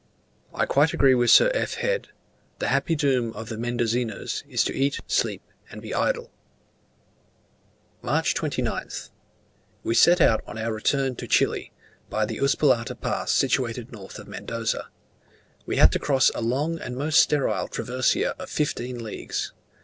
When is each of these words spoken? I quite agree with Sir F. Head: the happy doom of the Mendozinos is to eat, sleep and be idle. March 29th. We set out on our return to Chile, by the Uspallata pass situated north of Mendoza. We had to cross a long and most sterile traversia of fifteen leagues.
I 0.51 0.65
quite 0.65 0.93
agree 0.93 1.13
with 1.13 1.29
Sir 1.29 1.51
F. 1.53 1.75
Head: 1.75 2.07
the 2.57 2.69
happy 2.69 2.95
doom 2.95 3.31
of 3.33 3.49
the 3.49 3.55
Mendozinos 3.55 4.43
is 4.49 4.63
to 4.63 4.73
eat, 4.75 4.99
sleep 5.05 5.43
and 5.69 5.79
be 5.79 5.93
idle. 5.93 6.31
March 8.01 8.33
29th. 8.33 9.11
We 9.83 9.93
set 9.93 10.19
out 10.19 10.41
on 10.47 10.57
our 10.57 10.73
return 10.73 11.15
to 11.17 11.27
Chile, 11.27 11.71
by 12.09 12.25
the 12.25 12.39
Uspallata 12.39 12.99
pass 12.99 13.31
situated 13.31 13.91
north 13.91 14.17
of 14.17 14.27
Mendoza. 14.27 14.87
We 15.67 15.75
had 15.75 15.91
to 15.91 15.99
cross 15.99 16.31
a 16.33 16.41
long 16.41 16.79
and 16.79 16.97
most 16.97 17.19
sterile 17.19 17.67
traversia 17.67 18.33
of 18.39 18.49
fifteen 18.49 19.03
leagues. 19.03 19.53